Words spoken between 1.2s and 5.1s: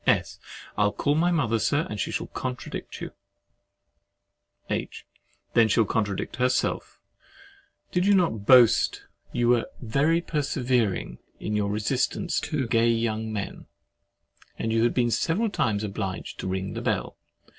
mother, Sir, and she shall contradict you. H.